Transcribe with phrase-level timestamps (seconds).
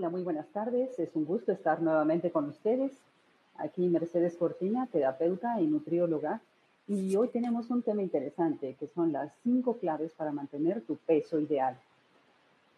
[0.00, 0.98] Hola, muy buenas tardes.
[0.98, 2.90] Es un gusto estar nuevamente con ustedes.
[3.56, 6.40] Aquí Mercedes Cortina, terapeuta y nutrióloga.
[6.88, 11.38] Y hoy tenemos un tema interesante que son las cinco claves para mantener tu peso
[11.38, 11.76] ideal.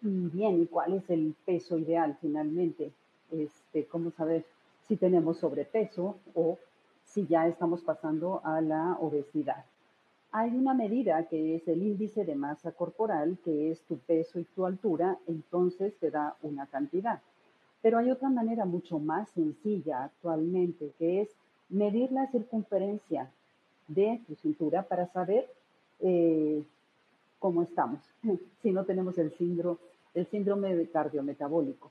[0.03, 2.91] Y bien, ¿y cuál es el peso ideal finalmente?
[3.31, 4.45] Este, ¿Cómo saber
[4.89, 6.59] si tenemos sobrepeso o
[7.05, 9.65] si ya estamos pasando a la obesidad?
[10.35, 14.45] Hay una medida que es el índice de masa corporal, que es tu peso y
[14.45, 17.21] tu altura, entonces te da una cantidad.
[17.83, 21.29] Pero hay otra manera mucho más sencilla actualmente, que es
[21.69, 23.29] medir la circunferencia
[23.89, 25.51] de tu cintura para saber
[26.01, 26.65] eh,
[27.39, 28.01] cómo estamos,
[28.63, 29.81] si no tenemos el síndrome,
[30.15, 31.91] el síndrome cardiometabólico,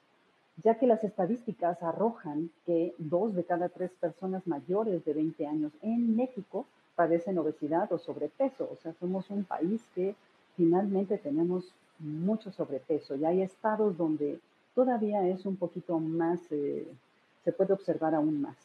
[0.63, 5.71] ya que las estadísticas arrojan que dos de cada tres personas mayores de 20 años
[5.83, 6.65] en México
[6.95, 8.69] padecen obesidad o sobrepeso.
[8.71, 10.15] O sea, somos un país que
[10.55, 14.39] finalmente tenemos mucho sobrepeso y hay estados donde
[14.73, 16.87] todavía es un poquito más, eh,
[17.43, 18.57] se puede observar aún más.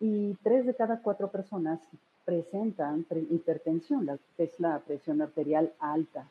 [0.00, 1.80] Y tres de cada cuatro personas
[2.24, 6.26] presentan hipertensión, que es la presión arterial alta.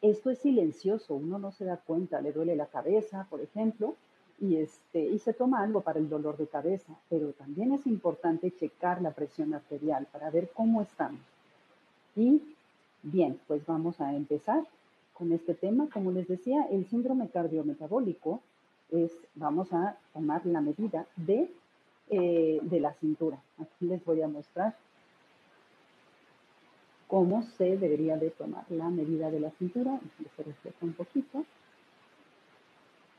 [0.00, 3.96] Esto es silencioso, uno no se da cuenta, le duele la cabeza, por ejemplo,
[4.40, 8.52] y, este, y se toma algo para el dolor de cabeza, pero también es importante
[8.52, 11.20] checar la presión arterial para ver cómo estamos.
[12.14, 12.42] Y
[13.02, 14.64] bien, pues vamos a empezar
[15.12, 15.88] con este tema.
[15.92, 18.40] Como les decía, el síndrome cardiometabólico
[18.90, 21.50] es, vamos a tomar la medida de,
[22.08, 23.38] eh, de la cintura.
[23.58, 24.76] Aquí les voy a mostrar
[27.08, 29.98] cómo se debería de tomar la medida de la cintura.
[30.36, 31.44] Se refleja un poquito.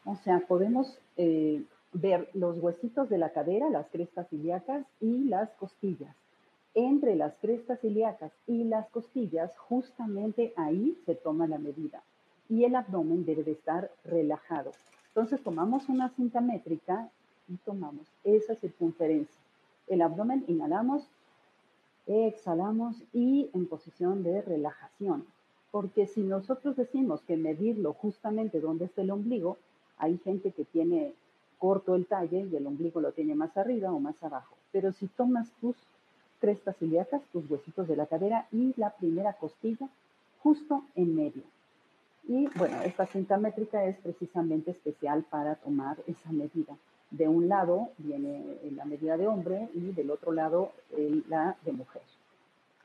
[0.05, 5.49] O sea, podemos eh, ver los huesitos de la cadera, las crestas ilíacas y las
[5.51, 6.15] costillas.
[6.75, 12.01] Entre las crestas ilíacas y las costillas, justamente ahí se toma la medida.
[12.47, 14.71] Y el abdomen debe de estar relajado.
[15.09, 17.09] Entonces tomamos una cinta métrica
[17.47, 19.41] y tomamos esa circunferencia.
[19.87, 21.03] El abdomen inhalamos,
[22.05, 25.25] exhalamos y en posición de relajación.
[25.71, 29.57] Porque si nosotros decimos que medirlo justamente donde está el ombligo,
[29.99, 31.13] hay gente que tiene
[31.59, 34.55] corto el talle y el ombligo lo tiene más arriba o más abajo.
[34.71, 35.75] Pero si tomas tus
[36.39, 39.89] crestas ilíacas, tus huesitos de la cadera y la primera costilla
[40.41, 41.43] justo en medio.
[42.27, 46.77] Y bueno, esta cinta métrica es precisamente especial para tomar esa medida.
[47.11, 48.43] De un lado viene
[48.75, 50.71] la medida de hombre y del otro lado
[51.27, 52.03] la de mujer.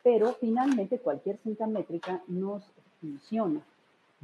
[0.02, 2.64] Pero finalmente cualquier cinta métrica nos
[3.00, 3.60] funciona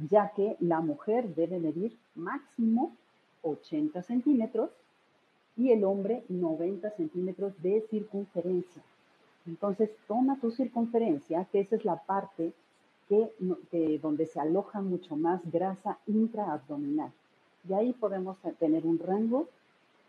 [0.09, 2.95] ya que la mujer debe medir máximo
[3.43, 4.69] 80 centímetros
[5.57, 8.81] y el hombre 90 centímetros de circunferencia.
[9.45, 12.53] Entonces, toma tu circunferencia, que esa es la parte
[13.09, 17.11] que, donde se aloja mucho más grasa intraabdominal.
[17.67, 19.47] Y ahí podemos tener un rango,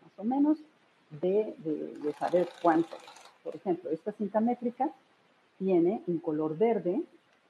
[0.01, 0.57] más o menos,
[1.21, 2.95] de, de saber cuánto.
[3.43, 4.89] Por ejemplo, esta cinta métrica
[5.59, 7.03] tiene un color verde,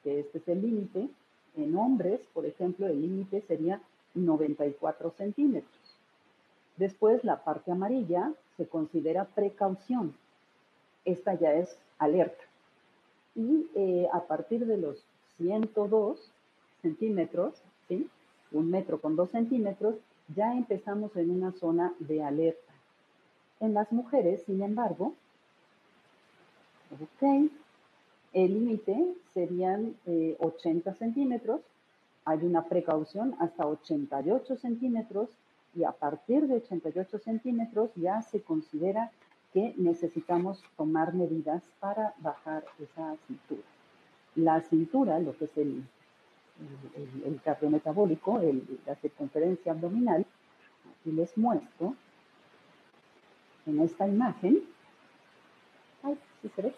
[0.03, 1.09] que este es el límite.
[1.55, 3.81] En hombres, por ejemplo, el límite sería
[4.15, 5.71] 94 centímetros.
[6.77, 10.15] Después, la parte amarilla se considera precaución.
[11.05, 12.43] Esta ya es alerta.
[13.35, 15.03] Y eh, a partir de los
[15.37, 16.31] 102
[16.81, 18.09] centímetros, ¿sí?
[18.51, 19.95] un metro con dos centímetros,
[20.35, 22.73] ya empezamos en una zona de alerta.
[23.59, 25.13] En las mujeres, sin embargo,
[26.91, 27.49] ok,
[28.33, 29.95] el límite serían
[30.39, 31.61] 80 eh, centímetros,
[32.25, 35.29] hay una precaución hasta 88 centímetros
[35.75, 39.11] y a partir de 88 centímetros ya se considera
[39.53, 43.61] que necesitamos tomar medidas para bajar esa cintura.
[44.35, 45.83] La cintura, lo que es el,
[47.25, 48.41] el, cardiometabólico,
[48.85, 50.25] la circunferencia abdominal,
[50.99, 51.95] aquí les muestro
[53.67, 54.63] en esta imagen.
[56.01, 56.73] Ay, ¿sí se ve?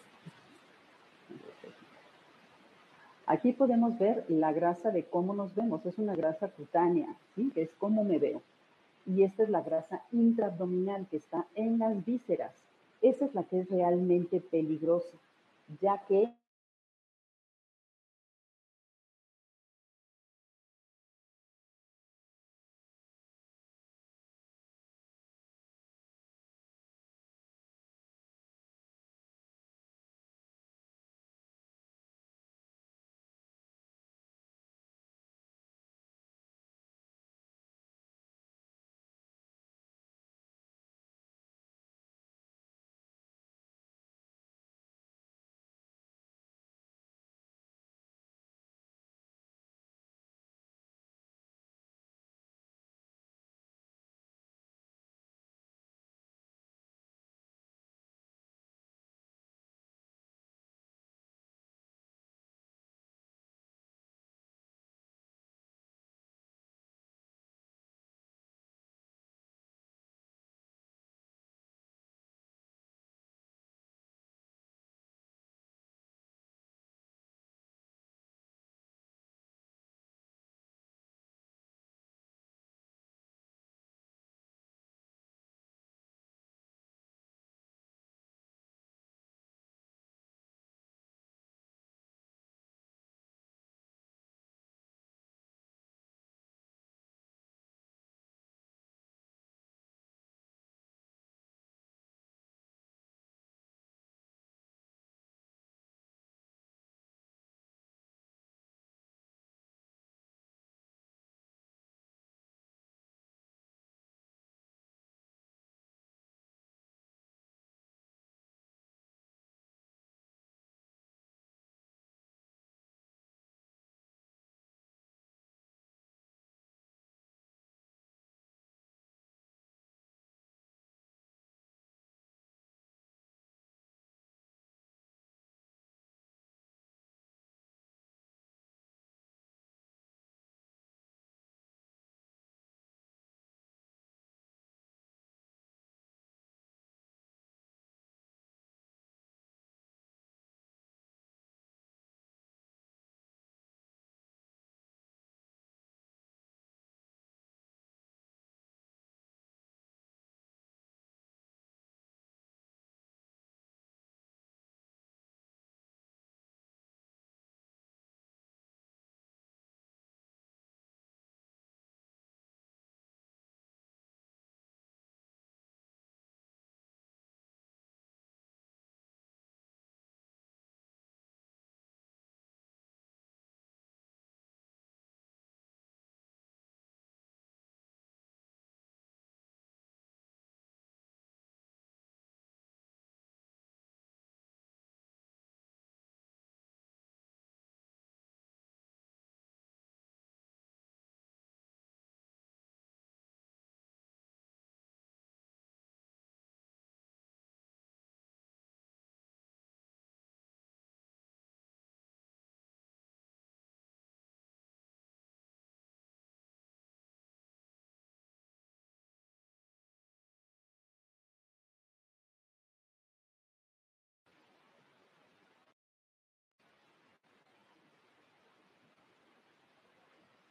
[3.26, 5.84] Aquí podemos ver la grasa de cómo nos vemos.
[5.84, 7.50] Es una grasa cutánea, ¿sí?
[7.52, 8.40] que es cómo me veo.
[9.04, 12.52] Y esta es la grasa intraabdominal que está en las vísceras.
[13.02, 15.16] Esa es la que es realmente peligrosa,
[15.80, 16.32] ya que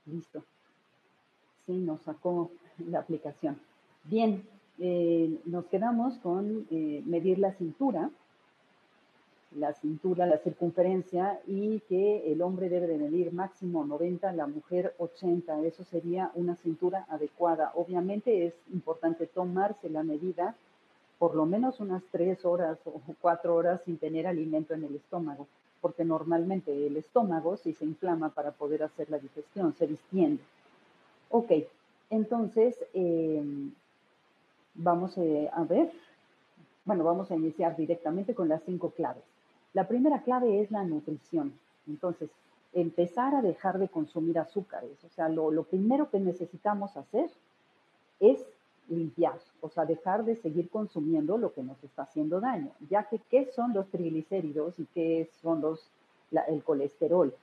[0.05, 0.43] Listo.
[1.65, 3.59] Sí, nos sacó la aplicación.
[4.03, 4.43] Bien,
[4.79, 8.12] eh, nos quedamos con eh, medir la cintura,
[9.57, 14.93] la cintura, la circunferencia y que el hombre debe de medir máximo 90, la mujer
[14.97, 15.62] 80.
[15.63, 17.71] Eso sería una cintura adecuada.
[17.75, 20.55] Obviamente es importante tomarse la medida
[21.17, 25.47] por lo menos unas tres horas o cuatro horas sin tener alimento en el estómago,
[25.85, 30.41] porque normalmente el estómago, si se inflama para poder hacer la digestión, se distiende.
[31.29, 31.51] Ok,
[32.09, 33.71] entonces em,
[34.73, 35.91] vamos eh, a ver,
[36.85, 39.21] bueno, vamos a iniciar directamente con las cinco claves.
[39.73, 41.53] La primera clave es la nutrición.
[41.87, 42.31] Entonces,
[42.73, 45.03] empezar a dejar de consumir azúcares.
[45.03, 47.29] O sea, lo, lo primero que necesitamos hacer
[48.19, 48.43] es
[48.89, 53.19] limpiar, o sea, dejar de seguir consumiendo lo que nos está haciendo daño, ya que
[53.29, 55.89] ¿qué son los triglicéridos y qué son los,
[56.47, 57.33] el colesterol?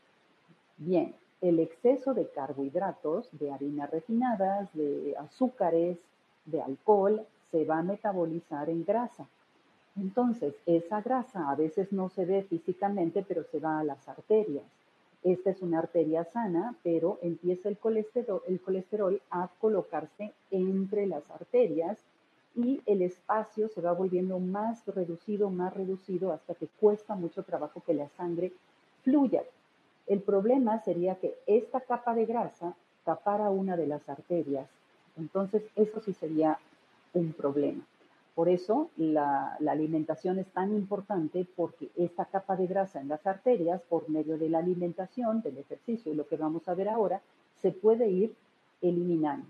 [0.76, 5.99] Bien, el exceso de carbohidratos, de harinas refinadas, de azúcares,
[6.44, 9.26] de alcohol, se va a metabolizar en grasa.
[9.96, 14.64] Entonces, esa grasa a veces no se ve físicamente, pero se va a las arterias.
[15.23, 21.99] Esta es una arteria sana, pero empieza el colesterol, a colocarse entre las arterias
[22.57, 27.83] y el espacio se va volviendo más reducido, más reducido, hasta que cuesta mucho trabajo
[27.87, 28.52] que la sangre
[29.05, 29.43] fluya.
[30.07, 32.75] El problema sería que esta capa de grasa
[33.05, 34.69] tapara una de las arterias.
[35.17, 36.59] Entonces, eso sí sería
[37.14, 37.83] un problema.
[38.35, 43.83] Por eso la, alimentación es tan importante porque esta capa de grasa en las arterias,
[43.89, 47.21] por medio de la alimentación, del ejercicio y lo que vamos a ver ahora,
[47.61, 48.35] se puede ir
[48.81, 49.47] eliminando.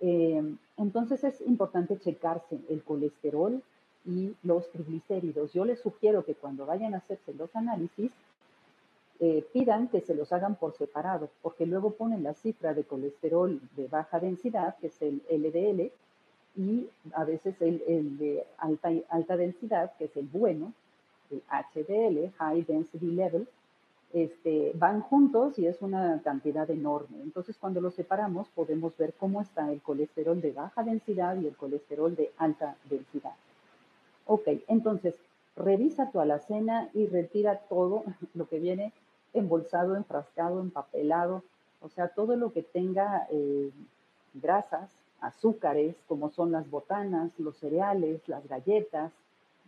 [0.00, 0.42] Eh,
[0.76, 3.62] entonces es importante checarse el colesterol
[4.04, 5.54] y los triglicéridos.
[5.54, 8.12] Yo les sugiero que cuando vayan a hacerse los análisis,
[9.18, 13.58] eh, pidan que se los hagan por separado, porque luego ponen la cifra de colesterol
[13.74, 15.90] de baja densidad, que es el LDL,
[16.56, 20.72] y a veces el, de alta, alta densidad, que es el bueno,
[21.30, 23.46] el HDL, High Density Level,
[24.12, 27.20] este, van juntos y es una cantidad enorme.
[27.22, 31.56] Entonces, cuando los separamos, podemos ver cómo está el colesterol de baja densidad y el
[31.56, 33.34] colesterol de alta densidad.
[34.26, 35.14] Ok, entonces,
[35.56, 38.92] revisa tu alacena y retira todo lo que viene
[39.34, 41.42] embolsado, enfrascado, empapelado,
[41.82, 43.70] o sea, todo lo que tenga eh,
[44.34, 49.12] grasas, azúcares, como son las botanas, los cereales, las galletas,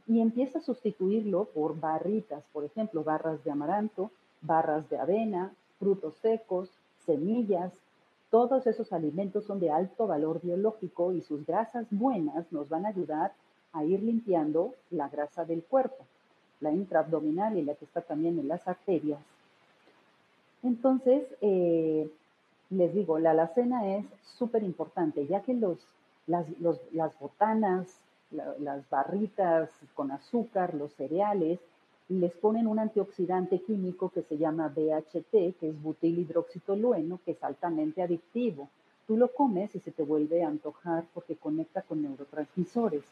[0.07, 6.15] y empieza a sustituirlo por barritas, por ejemplo, barras de amaranto, barras de avena, frutos
[6.17, 6.71] secos,
[7.05, 7.73] semillas.
[8.31, 12.91] Todos esos alimentos son de alto valor biológico y sus grasas buenas nos van a
[12.91, 13.33] ayudar
[13.73, 16.05] a ir limpiando la grasa del cuerpo,
[16.61, 19.21] la intraabdominal y la que está también en las arterias.
[20.63, 22.11] Entonces, eh,
[22.71, 24.05] les digo, la alacena es
[24.39, 25.79] súper importante, ya que los,
[26.27, 27.87] las, botanas,
[28.31, 31.59] las barritas con azúcar, los cereales,
[32.09, 38.03] les ponen un antioxidante químico que se llama BHT, que es butilhidroxitolueno, que es altamente
[38.03, 38.69] adictivo.
[39.07, 43.05] Tú lo comes y se te vuelve a antojar porque conecta con neurotransmisores.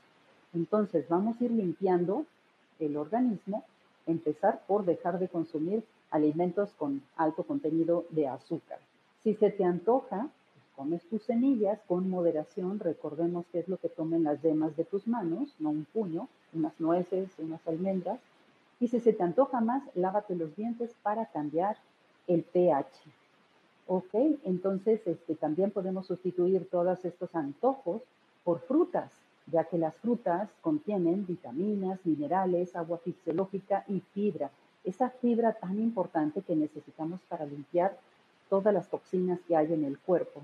[0.55, 2.25] Entonces, vamos a ir limpiando
[2.79, 3.65] el organismo,
[4.07, 8.79] empezar por dejar de consumir alimentos con alto contenido de azúcar.
[9.27, 12.79] Si se te antoja, pues comes tus semillas con moderación.
[12.79, 16.79] Recordemos que es lo que tomen las yemas de tus manos, no un puño, unas
[16.79, 18.21] nueces, unas almendras.
[18.79, 21.77] Y si se te antoja más, lávate los dientes para cambiar
[22.29, 22.87] el pH.
[23.89, 24.15] ¿Ok?
[24.45, 28.03] Entonces, este, también podemos sustituir todos estos antojos
[28.45, 29.11] por frutas,
[29.51, 34.53] ya que las frutas contienen vitaminas, minerales, agua fisiológica y fibra.
[34.85, 37.99] Esa fibra tan importante que necesitamos para limpiar
[38.49, 40.43] todas las toxinas que hay en el cuerpo.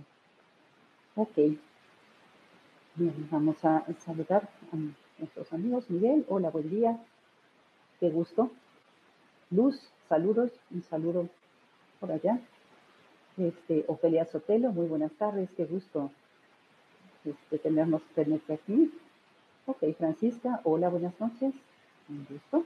[1.17, 1.37] Ok.
[2.95, 4.77] Bien, vamos a saludar a
[5.19, 5.89] nuestros amigos.
[5.91, 6.99] Miguel, hola, buen día.
[8.01, 8.51] Qué gusto.
[9.51, 11.29] Luz, saludos, un saludo
[12.01, 12.41] por allá.
[13.37, 16.11] Este, Ofelia Sotelo, muy buenas tardes, qué gusto
[17.25, 18.93] este, tenernos tenerte aquí.
[19.67, 21.55] Ok, Francisca, hola, buenas noches,
[22.09, 22.65] un gusto.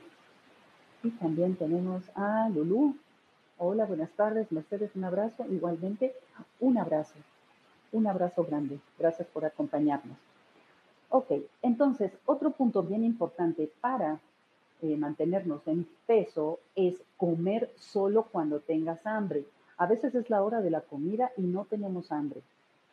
[1.03, 2.97] Y también tenemos a Lulú,
[3.59, 5.47] Hola, buenas tardes, Mercedes, un abrazo.
[5.51, 6.15] Igualmente,
[6.61, 7.15] un abrazo,
[7.91, 8.79] un abrazo grande.
[8.99, 10.19] Gracias por acompañarnos.
[11.09, 11.33] Ok,
[11.63, 14.21] entonces, otro punto bien importante para
[14.83, 19.47] eh, mantenernos en peso es comer solo cuando tengas hambre.
[19.79, 22.43] A veces es la hora de la comida y no tenemos hambre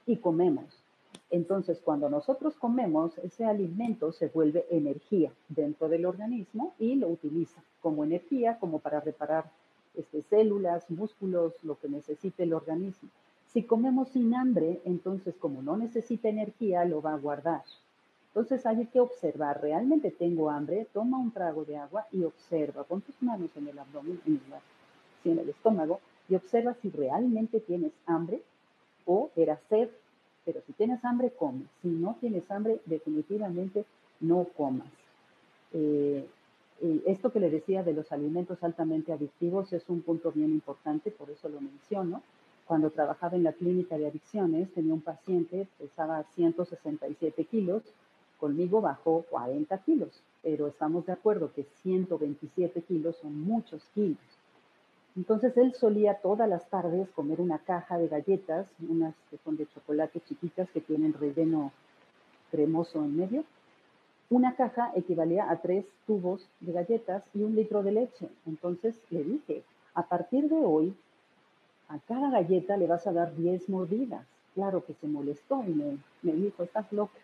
[0.05, 0.81] y comemos.
[1.29, 7.61] Entonces, cuando nosotros comemos, ese alimento se vuelve energía dentro del organismo y lo utiliza
[7.81, 9.51] como energía, como para reparar
[9.95, 13.09] este, células, músculos, lo que necesite el organismo.
[13.53, 17.63] Si comemos sin hambre, entonces como no necesita energía, lo va a guardar.
[18.29, 20.87] Entonces hay que observar, ¿realmente tengo hambre?
[20.91, 24.41] Toma un trago de agua y observa, pon tus manos en el abdomen, en
[25.25, 28.41] el, en el estómago, y observa si realmente tienes hambre
[29.05, 29.89] o era sed.
[30.45, 31.65] Pero si tienes hambre, come.
[31.83, 33.85] Si no tienes hambre, definitivamente
[34.19, 34.87] no comas.
[35.73, 36.27] Eh,
[37.05, 41.29] esto que le decía de los alimentos altamente adictivos es un punto bien importante, por
[41.29, 42.21] eso lo menciono.
[42.65, 47.83] Cuando trabajaba en la clínica de adicciones, tenía un paciente, pesaba 167 kilos,
[48.37, 54.17] conmigo bajó 40 kilos, pero estamos de acuerdo que 127 kilos son muchos kilos.
[55.15, 59.67] Entonces él solía todas las tardes comer una caja de galletas, unas que son de
[59.67, 61.71] chocolate chiquitas que tienen relleno
[62.51, 63.43] cremoso en medio.
[64.33, 68.29] Una caja equivalía a tres tubos de galletas y un litro de leche.
[68.47, 69.61] Entonces le dije,
[69.93, 70.95] a partir de hoy,
[71.87, 74.25] a cada galleta le vas a dar 10 mordidas.
[74.55, 77.19] Claro que se molestó y me, dijo, estás loca.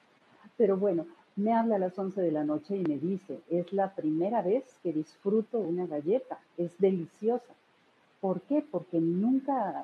[0.55, 3.95] Pero bueno, me habla a las 11 de la noche y me dice, es la
[3.95, 7.55] primera vez que disfruto una galleta, es deliciosa.
[8.21, 8.63] ¿Por qué?
[8.69, 9.83] Porque nunca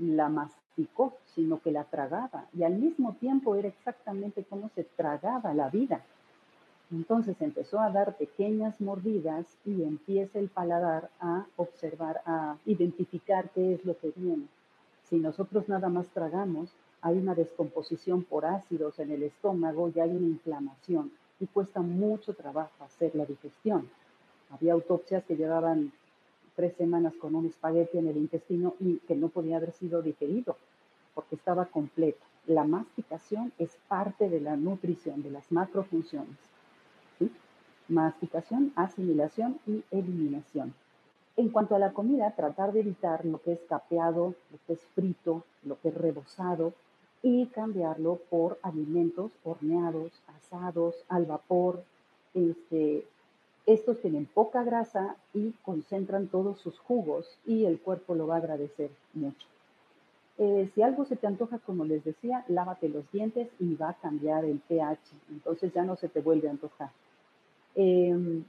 [0.00, 5.54] la masticó, sino que la tragaba y al mismo tiempo era exactamente como se tragaba
[5.54, 6.02] la vida.
[6.94, 13.74] Entonces empezó a dar pequeñas mordidas y empieza el paladar a observar, a identificar qué
[13.74, 14.46] es lo que viene.
[15.02, 16.70] Si nosotros nada más tragamos,
[17.02, 21.10] hay una descomposición por ácidos en el estómago y hay una inflamación
[21.40, 23.90] y cuesta mucho trabajo hacer la digestión.
[24.50, 25.92] Había autopsias que llevaban
[26.54, 30.56] tres semanas con un espagueti en el intestino y que no podía haber sido digerido
[31.12, 32.24] porque estaba completo.
[32.46, 36.53] La masticación es parte de la nutrición, de las macrofunciones.
[37.88, 40.74] Masticación, asimilación y eliminación.
[41.36, 44.80] En cuanto a la comida, tratar de evitar lo que es capeado, lo que es
[44.94, 46.72] frito, lo que es rebozado,
[47.22, 51.82] y cambiarlo por alimentos horneados, asados, al vapor.
[52.34, 53.06] Este,
[53.66, 58.38] estos tienen poca grasa y concentran todos sus jugos y el cuerpo lo va a
[58.38, 59.46] agradecer mucho.
[60.36, 63.94] Eh, si algo se te antoja, como les decía, lávate los dientes y va a
[63.94, 64.98] cambiar el pH,
[65.30, 66.90] entonces ya no se te vuelve a antojar.
[67.74, 68.44] Em,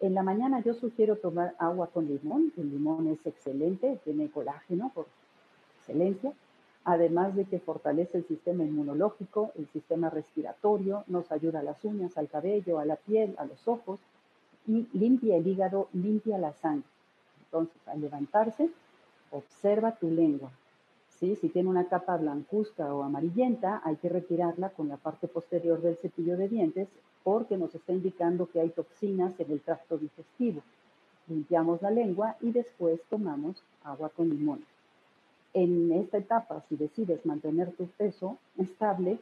[0.00, 4.90] en la mañana yo sugiero tomar agua con limón, el limón es excelente, tiene colágeno
[4.94, 5.06] por
[5.78, 6.32] excelencia
[6.84, 12.16] además de que fortalece el sistema inmunológico, el sistema respiratorio, nos ayuda a las uñas,
[12.16, 14.00] al cabello, a la piel, a los ojos
[14.66, 16.88] y limpia el hígado, limpia la sangre.
[17.44, 18.70] Entonces, al levantarse,
[19.30, 20.50] observa tu lengua.
[21.18, 21.36] ¿Sí?
[21.36, 25.96] Si tiene una capa blancuzca o amarillenta, hay que retirarla con la parte posterior del
[25.96, 26.88] cepillo de dientes
[27.22, 30.62] porque nos está indicando que hay toxinas en el tracto digestivo.
[31.28, 34.64] Limpiamos la lengua y después tomamos agua con limón.
[35.52, 39.18] En esta etapa, si decides mantener tu peso estable,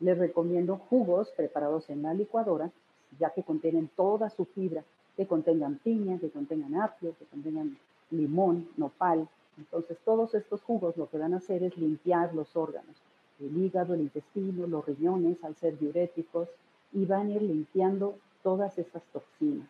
[0.00, 2.70] les recomiendo jugos preparados en la licuadora,
[3.18, 4.84] ya que contienen toda su fibra,
[5.16, 7.76] que contengan piña, que contengan apio, que contengan
[8.10, 9.28] limón, nopal.
[9.56, 12.96] Entonces, todos estos jugos lo que van a hacer es limpiar los órganos,
[13.40, 16.48] el hígado, el intestino, los riñones, al ser diuréticos,
[16.92, 19.68] y van a ir limpiando todas esas toxinas.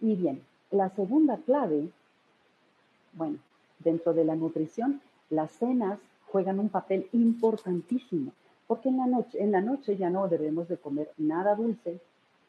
[0.00, 1.90] Y bien, la segunda clave,
[3.12, 3.38] bueno,
[3.80, 8.32] Dentro de la nutrición, las cenas juegan un papel importantísimo,
[8.66, 11.98] porque en la noche, en la noche ya no debemos de comer nada dulce,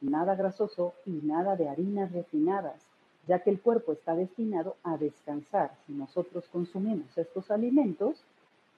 [0.02, 2.82] nada grasoso y nada de harinas refinadas,
[3.28, 5.72] ya que el cuerpo está destinado a descansar.
[5.88, 8.22] Si nosotros consumimos estos alimentos,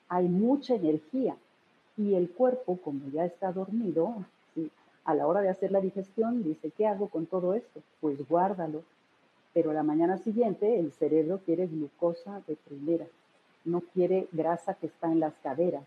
[0.09, 1.35] hay mucha energía
[1.97, 4.25] y el cuerpo, como ya está dormido,
[5.05, 7.81] a la hora de hacer la digestión, dice, ¿qué hago con todo esto?
[7.99, 8.83] Pues guárdalo,
[9.53, 13.05] pero la mañana siguiente el cerebro quiere glucosa de primera,
[13.65, 15.83] no quiere grasa que está en las caderas.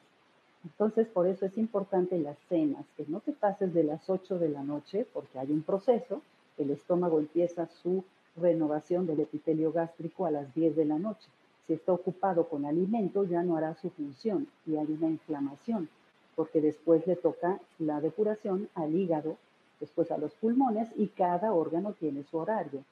[0.64, 4.48] Entonces, por eso es importante las cenas, que no te pases de las 8 de
[4.48, 6.22] la noche, porque hay un proceso,
[6.58, 8.04] el estómago empieza su
[8.36, 11.28] renovación del epitelio gástrico a las 10 de la noche.
[11.66, 15.88] Si está ocupado con alimentos, ya no hará su función y hay una inflamación,
[16.36, 19.36] porque después le toca la depuración al hígado,
[19.80, 22.84] después a los pulmones y cada órgano tiene su horario.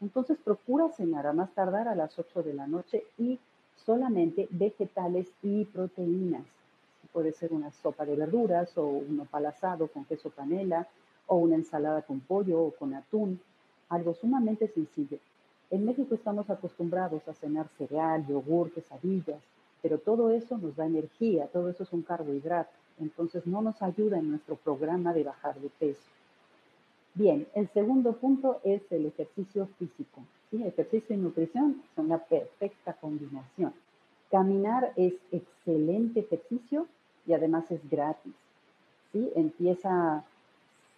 [0.00, 3.38] Entonces procura cenar a más tardar a las 8 de la noche y
[3.84, 6.44] solamente vegetales y proteínas.
[7.12, 10.86] Puede ser una sopa de verduras o un opal asado con queso panela
[11.26, 13.40] o una ensalada con pollo o con atún,
[13.88, 15.18] algo sumamente sencillo.
[15.70, 19.40] En México estamos acostumbrados a cenar cereal, yogur, quesadillas,
[19.82, 24.18] pero todo eso nos da energía, todo eso es un carbohidrato, entonces no nos ayuda
[24.18, 26.08] en nuestro programa de bajar de peso.
[27.14, 30.22] Bien, el segundo punto es el ejercicio físico.
[30.50, 30.64] ¿sí?
[30.64, 33.74] Ejercicio y nutrición son la perfecta combinación.
[34.30, 36.86] Caminar es excelente ejercicio
[37.26, 38.32] y además es gratis.
[39.12, 39.30] ¿sí?
[39.36, 40.24] Empieza,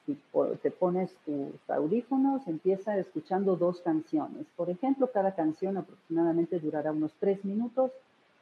[0.06, 0.16] si
[0.62, 4.46] te pones tus audífonos, empieza escuchando dos canciones.
[4.54, 7.90] Por ejemplo, cada canción aproximadamente durará unos tres minutos.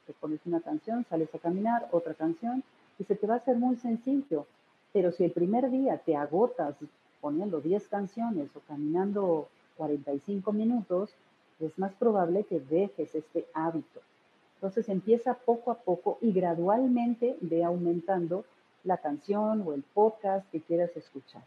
[0.06, 2.62] Te pones una canción, sales a caminar, otra canción,
[2.98, 4.46] y se te va a hacer muy sencillo.
[4.92, 6.76] Pero si el primer día te agotas
[7.20, 11.14] poniendo 10 canciones o caminando 45 minutos,
[11.60, 14.00] es más probable que dejes este hábito.
[14.56, 18.44] Entonces empieza poco a poco y gradualmente ve aumentando
[18.84, 21.42] la canción o el podcast que quieras escuchar.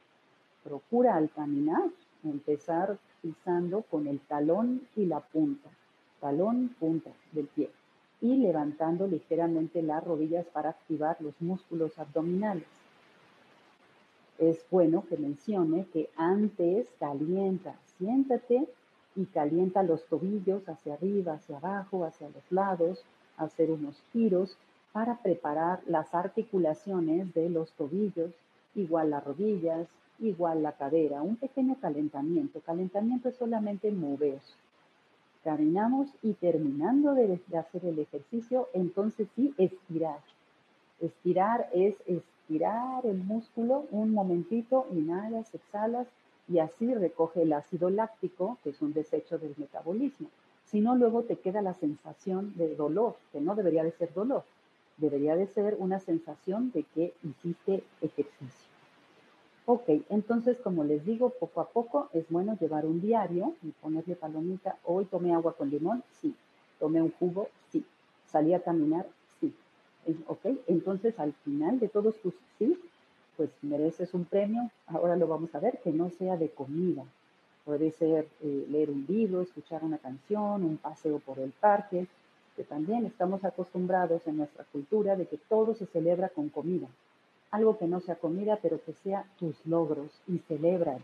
[0.64, 1.90] Procura al caminar
[2.24, 5.70] empezar pisando con el talón y la punta,
[6.20, 7.70] talón, punta del pie
[8.22, 12.68] y levantando ligeramente las rodillas para activar los músculos abdominales.
[14.40, 18.68] Es bueno que mencione que antes calienta, siéntate
[19.16, 23.04] y calienta los tobillos hacia arriba, hacia abajo, hacia los lados,
[23.38, 24.58] hacer unos giros
[24.92, 28.32] para preparar las articulaciones de los tobillos,
[28.76, 29.88] igual las rodillas,
[30.20, 32.62] igual la cadera, un pequeño calentamiento.
[32.62, 34.40] Calentamiento es solamente mover.
[35.46, 40.18] Caminamos y terminando de, hacer el ejercicio, entonces sí, estirar.
[41.00, 46.08] Estirar es estirar el músculo un momentito, inhalas, exhalas
[46.50, 50.30] y así recoge el ácido láctico, que es un desecho del metabolismo.
[50.64, 54.46] Si no, luego te queda la sensación de dolor, que no debería de ser dolor,
[54.98, 58.75] debería de ser una sensación de que hiciste ejercicio.
[59.68, 64.16] Ok, entonces como les digo, poco a poco es bueno llevar un diario y ponerle
[64.16, 66.36] palomita, hoy tomé agua con limón, sí,
[66.80, 67.84] tomé un jugo, sí,
[68.28, 69.08] salí a caminar,
[69.40, 69.52] sí.
[70.28, 72.80] Ok, entonces al final de todos tus sí,
[73.38, 77.04] pues mereces un premio, ahora lo vamos a ver, que no sea de comida.
[77.66, 82.06] Puede ser eh, leer un libro, escuchar una canción, un paseo por el parque,
[82.56, 86.88] que también estamos acostumbrados en nuestra cultura de que todo se celebra con comida.
[87.56, 91.02] Algo que no sea comida, pero que sea tus logros y celébralos.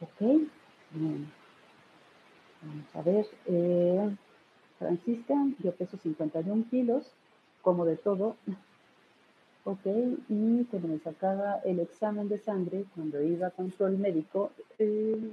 [0.00, 0.20] ¿Ok?
[2.62, 3.26] Vamos a ver.
[3.46, 4.16] Eh,
[4.78, 7.10] Francisca, yo peso 51 kilos,
[7.62, 8.36] como de todo,
[9.66, 9.86] Ok,
[10.28, 15.32] y cuando me sacaba el examen de sangre, cuando iba a control médico, eh,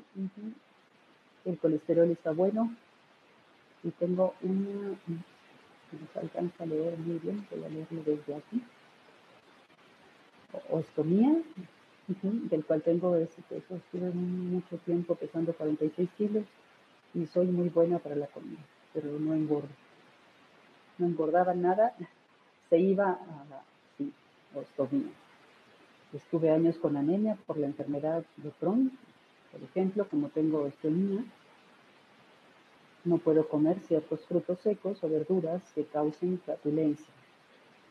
[1.44, 2.74] el colesterol está bueno
[3.84, 8.64] y tengo una, no se alcanza a leer muy bien, voy a leerlo desde aquí,
[10.70, 11.36] ostomía,
[12.22, 16.46] del cual tengo ese peso, estuve mucho tiempo pesando 46 kilos
[17.14, 18.60] y soy muy buena para la comida,
[18.94, 19.70] pero no engordo.
[20.98, 21.96] No engordaba nada,
[22.70, 25.12] se iba a ostomía.
[26.14, 28.92] Estuve años con anemia por la enfermedad de Crohn,
[29.52, 31.24] por ejemplo, como tengo ostomía,
[33.04, 37.14] no puedo comer ciertos frutos secos o verduras que causen flatulencia.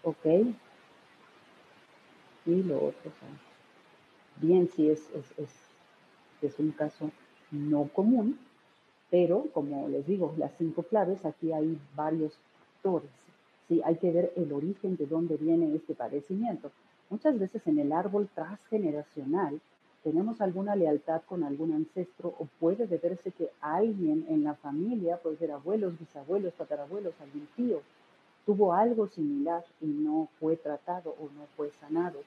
[0.03, 0.25] ¿Ok?
[2.47, 3.11] Y lo otro,
[4.37, 5.01] bien, si es,
[5.37, 5.53] es,
[6.43, 7.11] es un caso
[7.51, 8.39] no común,
[9.11, 13.11] pero como les digo, las cinco claves, aquí hay varios factores.
[13.69, 13.81] ¿sí?
[13.85, 16.71] Hay que ver el origen de dónde viene este padecimiento.
[17.11, 19.61] Muchas veces en el árbol transgeneracional
[20.05, 25.37] tenemos alguna lealtad con algún ancestro o puede deberse que alguien en la familia, puede
[25.37, 27.83] ser abuelos, bisabuelos, tatarabuelos, algún tío,
[28.51, 32.19] tuvo algo similar y no fue tratado o no fue sanado.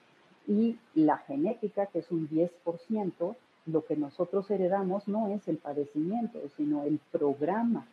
[0.48, 6.40] Y la genética, que es un 10%, lo que nosotros heredamos no es el padecimiento,
[6.56, 7.86] sino el programa,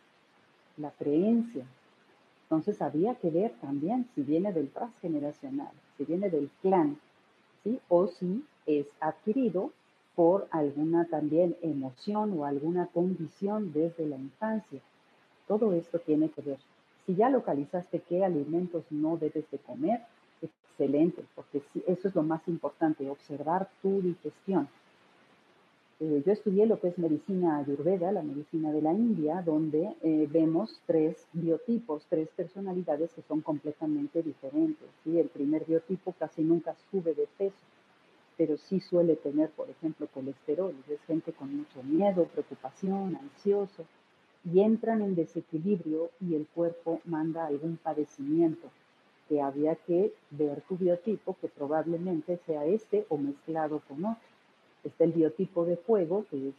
[0.77, 1.65] la creencia,
[2.43, 6.97] entonces había que ver también si viene del transgeneracional, si viene del clan,
[7.65, 7.81] ¿sí?
[7.89, 9.73] O si es adquirido
[10.15, 14.79] por alguna también emoción o alguna condición desde la infancia.
[15.49, 16.70] Todo esto tiene que ver.
[17.11, 19.99] Si ya localizaste qué alimentos no debes de comer,
[20.41, 24.69] excelente, porque eso es lo más importante, observar tu digestión.
[25.99, 30.29] Eh, yo estudié lo que es medicina ayurveda, la medicina de la India, donde eh,
[30.31, 34.87] vemos tres biotipos, tres personalidades que son completamente diferentes.
[35.05, 37.65] El primer biotipo casi nunca sube de peso,
[38.37, 40.73] pero sí suele tener, por ejemplo, colesterol.
[40.87, 43.83] Es gente con mucho miedo, preocupación, ansioso,
[44.43, 48.69] y entran en desequilibrio y el cuerpo manda algún padecimiento
[49.29, 54.27] que había que ver tu biotipo, que probablemente sea este o mezclado con otro.
[54.83, 56.55] Está el biotipo de fuego, que es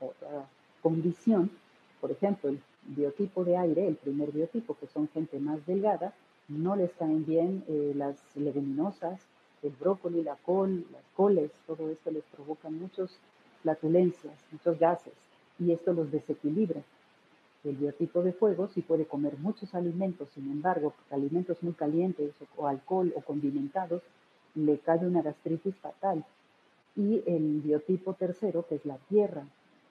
[0.00, 0.48] otra
[0.82, 1.50] condición.
[2.00, 6.14] Por ejemplo, el biotipo de aire, el primer biotipo, que son gente más delgada,
[6.48, 9.20] no les caen bien eh, las leguminosas,
[9.62, 13.16] el brócoli, la col, las coles, todo esto les provoca muchas
[13.62, 15.14] flatulencias, muchos gases,
[15.58, 16.82] y esto los desequilibra.
[17.64, 22.66] El biotipo de fuego sí puede comer muchos alimentos, sin embargo, alimentos muy calientes o,
[22.66, 24.02] alcohol o condimentados,
[24.54, 26.24] le cae una gastritis fatal.
[26.96, 29.44] Y el biotipo tercero, que es la tierra,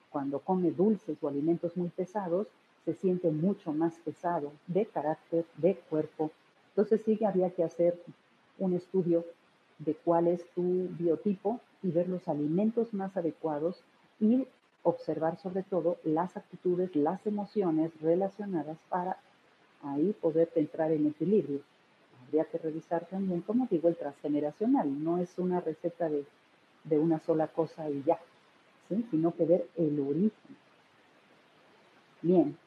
[0.09, 2.47] cuando come dulces o alimentos muy pesados,
[2.83, 6.31] se siente mucho más pesado de carácter, de cuerpo.
[6.69, 7.97] Entonces sí que había que hacer
[8.59, 9.23] un estudio
[9.79, 13.81] de cuál es tu biotipo y ver los alimentos más adecuados
[14.19, 14.45] y
[14.83, 19.17] observar sobre todo las actitudes, las emociones relacionadas para
[19.83, 21.61] ahí poder entrar en equilibrio.
[22.25, 25.03] Habría que revisar también, como digo, el transgeneracional.
[25.03, 26.25] No es una receta de,
[26.83, 28.19] de una sola cosa y ya,
[29.09, 30.57] sino que ver el origen.
[32.21, 32.57] Bien,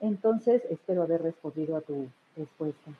[0.00, 2.90] entonces espero haber respondido a tu respuesta,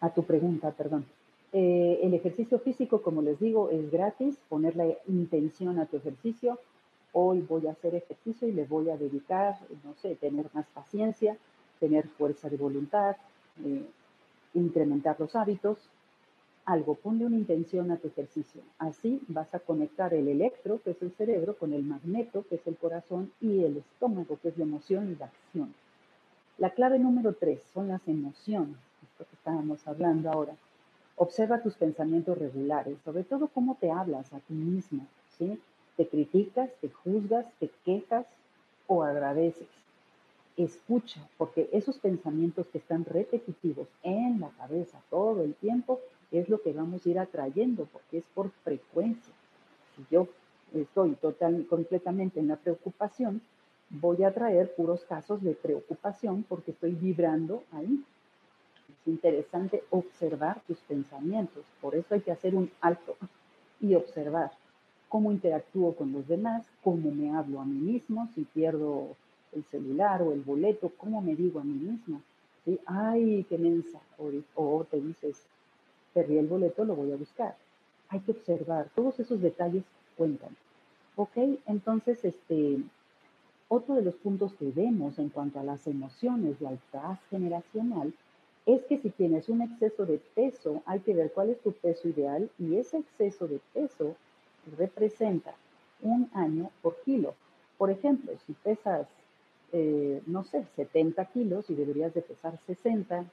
[0.00, 1.04] a tu pregunta, perdón.
[1.52, 4.36] Eh, el ejercicio físico, como les digo, es gratis.
[4.48, 6.58] Ponerle intención a tu ejercicio
[7.18, 11.38] hoy voy a hacer ejercicio y le voy a dedicar, no sé, tener más paciencia,
[11.80, 13.16] tener fuerza de voluntad,
[13.64, 13.86] eh,
[14.52, 15.78] incrementar los hábitos,
[16.66, 18.60] algo, ponle una intención a tu ejercicio.
[18.78, 22.66] Así vas a conectar el electro, que es el cerebro, con el magneto, que es
[22.66, 25.72] el corazón, y el estómago, que es la emoción y la acción.
[26.58, 30.54] La clave número tres son las emociones, esto que estábamos hablando ahora.
[31.16, 35.06] Observa tus pensamientos regulares, sobre todo cómo te hablas a ti mismo,
[35.38, 35.58] ¿sí?
[35.96, 38.26] Te criticas, te juzgas, te quejas
[38.86, 39.68] o agradeces.
[40.56, 46.60] Escucha, porque esos pensamientos que están repetitivos en la cabeza todo el tiempo es lo
[46.62, 49.32] que vamos a ir atrayendo, porque es por frecuencia.
[49.94, 50.28] Si yo
[50.74, 53.40] estoy total, completamente en la preocupación,
[53.90, 58.02] voy a traer puros casos de preocupación porque estoy vibrando ahí.
[58.88, 63.16] Es interesante observar tus pensamientos, por eso hay que hacer un alto
[63.80, 64.52] y observar
[65.16, 69.16] cómo interactúo con los demás, cómo me hablo a mí mismo, si pierdo
[69.54, 72.20] el celular o el boleto, cómo me digo a mí mismo.
[72.66, 72.78] ¿Sí?
[72.84, 73.98] Ay, qué mensa.
[74.54, 75.46] O, te dices,
[76.12, 77.56] perdí el boleto, lo voy a buscar.
[78.10, 79.84] Hay que observar, todos esos detalles
[80.18, 80.54] cuentan.
[81.14, 82.80] Ok, entonces, este,
[83.68, 88.12] otro de los puntos que vemos en cuanto a las emociones y al transgeneracional
[88.66, 92.06] es que si tienes un exceso de peso, hay que ver cuál es tu peso
[92.06, 94.14] ideal y ese exceso de peso
[94.76, 95.54] representa
[96.02, 97.34] un año por kilo.
[97.78, 99.06] Por ejemplo, si pesas,
[99.72, 103.24] eh, no sé, 70 kilos y deberías de pesar 60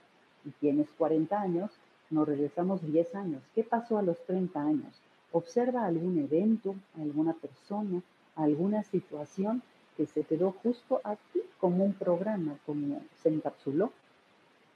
[0.46, 1.72] y tienes 40 años,
[2.10, 3.42] nos regresamos 10 años.
[3.56, 4.94] ¿Qué pasó a los 30 años?
[5.32, 8.02] Observa algún evento, alguna persona,
[8.36, 9.64] alguna situación
[9.98, 13.92] que se quedó justo aquí como un programa, como se encapsuló,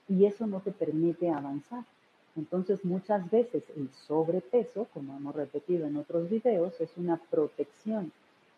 [0.07, 1.83] y eso no te permite avanzar.
[2.37, 8.11] Entonces, muchas veces el sobrepeso, como hemos repetido en otros videos, es una protección.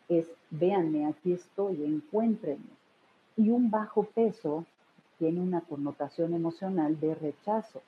[0.09, 2.77] Es, véanme, aquí estoy, encuéntrenme.
[3.37, 4.65] Y un bajo peso
[5.17, 7.81] tiene una connotación emocional de rechazo,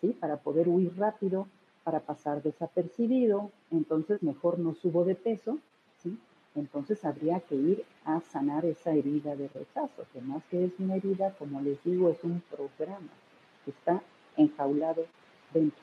[0.00, 0.08] ¿sí?
[0.20, 1.46] Para poder huir rápido,
[1.82, 5.58] para pasar desapercibido, entonces mejor no subo de peso,
[6.02, 6.18] ¿sí?
[6.54, 10.96] Entonces habría que ir a sanar esa herida de rechazo, que más que es una
[10.96, 13.08] herida, como les digo, es un programa
[13.64, 14.02] que está
[14.36, 15.06] enjaulado
[15.52, 15.82] dentro.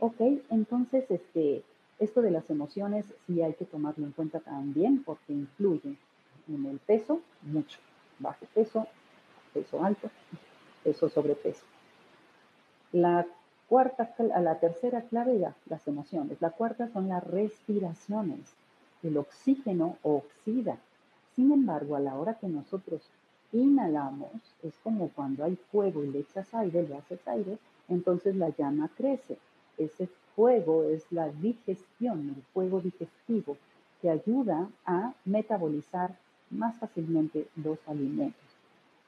[0.00, 1.62] Ok, entonces este,
[1.98, 5.96] esto de las emociones sí hay que tomarlo en cuenta también porque influye
[6.48, 7.78] en el peso mucho.
[8.20, 8.86] Bajo peso,
[9.52, 10.10] peso alto,
[10.84, 11.64] peso sobrepeso.
[12.92, 13.26] La
[13.68, 16.40] cuarta, la tercera clave ya, las emociones.
[16.40, 18.54] La cuarta son las respiraciones.
[19.02, 20.78] El oxígeno oxida.
[21.34, 23.02] Sin embargo, a la hora que nosotros
[23.52, 24.30] inhalamos,
[24.62, 28.90] es como cuando hay fuego y le echas aire, le haces aire, entonces la llama
[28.96, 29.38] crece.
[29.76, 33.56] Ese fuego es la digestión, el fuego digestivo,
[34.00, 36.16] que ayuda a metabolizar
[36.50, 38.48] más fácilmente los alimentos.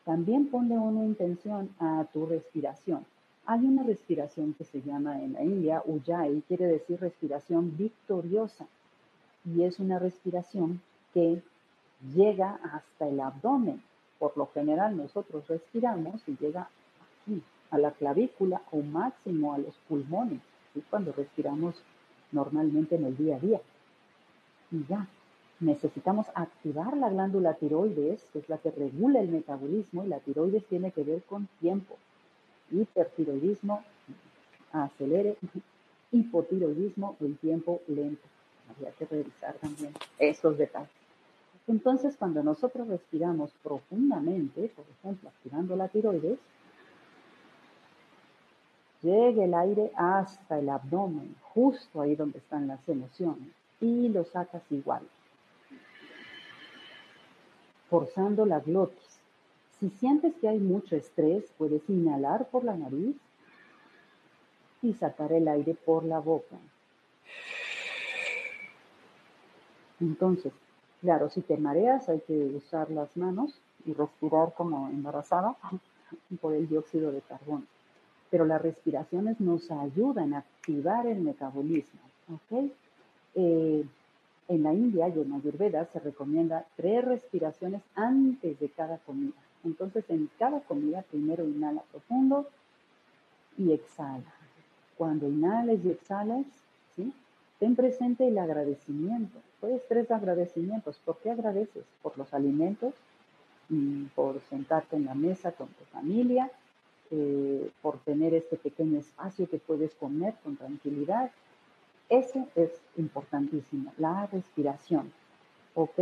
[0.04, 3.04] También ponle una intención a tu respiración.
[3.46, 8.66] Hay una respiración que se llama en la India Ujjayi, quiere decir respiración victoriosa.
[9.44, 10.80] Y es una respiración
[11.14, 11.42] que
[12.14, 13.82] llega hasta el abdomen.
[14.18, 16.68] Por lo general nosotros respiramos y llega
[17.22, 20.40] aquí, a la clavícula o máximo a los pulmones,
[20.88, 21.74] cuando respiramos
[22.32, 23.60] normalmente en el día a día.
[24.70, 25.06] Y ya,
[25.60, 30.64] necesitamos activar la glándula tiroides, que es la que regula el metabolismo, y la tiroides
[30.66, 31.96] tiene que ver con tiempo.
[32.70, 33.82] Hipertiroidismo,
[34.72, 35.36] acelere,
[36.12, 38.26] hipotiroidismo, el tiempo lento.
[38.70, 40.90] Habría que revisar también estos detalles.
[41.66, 46.38] Entonces, cuando nosotros respiramos profundamente, por ejemplo, activando la tiroides,
[49.02, 53.48] Llegue el aire hasta el abdomen, justo ahí donde están las emociones,
[53.80, 55.02] y lo sacas igual,
[57.88, 59.20] forzando la glotis.
[59.78, 63.16] Si sientes que hay mucho estrés, puedes inhalar por la nariz
[64.82, 66.56] y sacar el aire por la boca.
[70.00, 70.52] Entonces,
[71.00, 75.56] claro, si te mareas hay que usar las manos y respirar como embarazada
[76.40, 77.64] por el dióxido de carbono.
[78.30, 82.00] Pero las respiraciones nos ayudan a activar el metabolismo.
[82.32, 82.70] ¿ok?
[83.34, 83.84] Eh,
[84.48, 89.40] en la India y en Ayurveda se recomienda tres respiraciones antes de cada comida.
[89.64, 92.46] Entonces, en cada comida, primero inhala profundo
[93.56, 94.32] y exhala.
[94.96, 96.46] Cuando inhales y exhalas,
[96.96, 97.12] ¿sí?
[97.60, 99.38] ten presente el agradecimiento.
[99.60, 100.98] Puedes tres agradecimientos.
[101.04, 101.84] ¿Por qué agradeces?
[102.02, 102.94] Por los alimentos,
[104.16, 106.50] por sentarte en la mesa con tu familia,
[107.12, 111.32] eh, por tener este pequeño espacio que puedes comer con tranquilidad.
[112.08, 115.12] Eso es importantísimo, la respiración.
[115.74, 115.98] ¿Ok?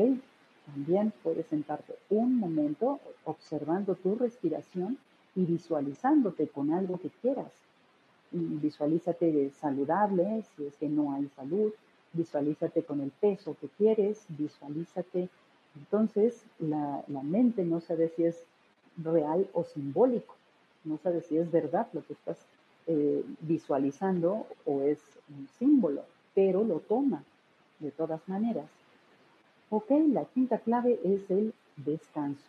[0.67, 4.99] También puedes sentarte un momento observando tu respiración
[5.35, 7.53] y visualizándote con algo que quieras.
[8.31, 11.73] Visualízate saludable si es que no hay salud,
[12.13, 15.31] visualízate con el peso que quieres, visualízate.
[15.75, 18.45] Entonces, la, la mente no sabe si es
[18.99, 20.38] real o simbólico
[20.89, 22.39] no sabes si es verdad lo que estás
[22.87, 24.99] eh, visualizando o es
[25.29, 27.23] un símbolo, pero lo toma
[27.79, 28.67] de todas maneras.
[29.71, 32.49] Ok, la quinta clave es el descanso.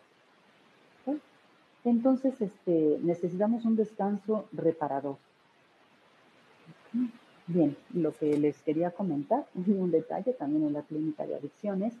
[1.84, 5.16] Entonces, este, necesitamos un descanso reparador.
[7.46, 11.94] Bien, lo que les quería comentar, un detalle también en la clínica de adicciones,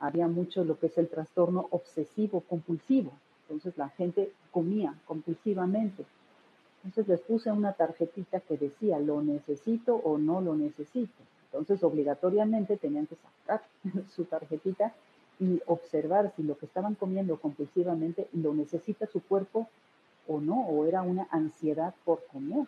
[0.00, 3.12] había mucho lo que es el trastorno obsesivo compulsivo.
[3.52, 6.06] Entonces la gente comía compulsivamente.
[6.84, 11.22] Entonces les puse una tarjetita que decía, lo necesito o no lo necesito.
[11.44, 13.62] Entonces obligatoriamente tenían que sacar
[14.16, 14.94] su tarjetita
[15.38, 19.68] y observar si lo que estaban comiendo compulsivamente lo necesita su cuerpo
[20.26, 22.66] o no, o era una ansiedad por comer.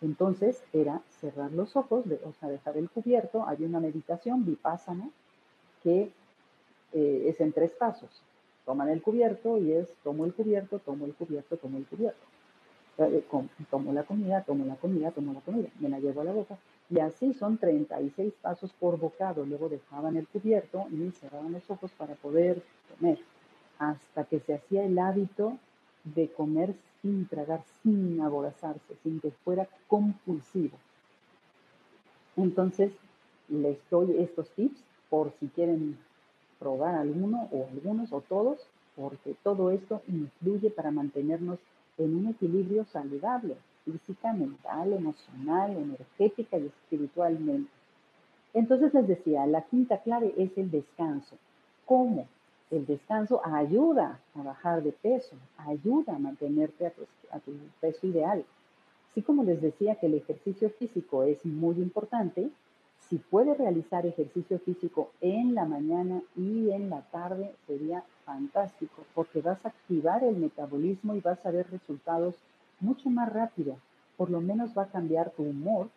[0.00, 3.44] Entonces era cerrar los ojos, o sea, dejar el cubierto.
[3.48, 5.10] Hay una meditación vipassana
[5.82, 6.12] que
[6.92, 8.22] eh, es en tres pasos
[8.64, 12.24] toman el cubierto y es tomo el cubierto, tomo el cubierto, tomo el cubierto.
[12.98, 13.24] Eh,
[13.70, 16.58] tomo la comida, tomo la comida, tomo la comida, me la llevo a la boca.
[16.90, 19.46] Y así son 36 pasos por bocado.
[19.46, 22.62] Luego dejaban el cubierto y cerraban los ojos para poder
[22.98, 23.18] comer.
[23.78, 25.56] Hasta que se hacía el hábito
[26.04, 30.76] de comer sin tragar, sin aborazarse, sin que fuera compulsivo.
[32.36, 32.92] Entonces,
[33.48, 35.98] les doy estos tips por si quieren
[36.62, 38.58] probar alguno o algunos o todos,
[38.94, 41.58] porque todo esto influye para mantenernos
[41.98, 47.70] en un equilibrio saludable, física, mental, emocional, energética y espiritualmente.
[48.54, 51.36] Entonces les decía, la quinta clave es el descanso.
[51.84, 52.28] ¿Cómo?
[52.70, 58.06] El descanso ayuda a bajar de peso, ayuda a mantenerte a tu, a tu peso
[58.06, 58.44] ideal.
[59.10, 62.50] Así como les decía que el ejercicio físico es muy importante,
[63.08, 69.42] si puede realizar ejercicio físico en la mañana y en la tarde, sería fantástico, porque
[69.42, 72.34] vas a activar el metabolismo y vas a ver resultados
[72.80, 73.76] mucho más rápido.
[74.16, 75.88] Por lo menos va a cambiar tu humor,